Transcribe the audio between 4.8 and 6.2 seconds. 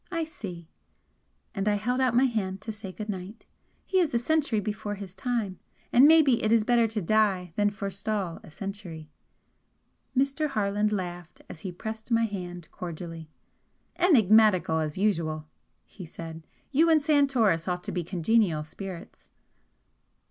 his time, and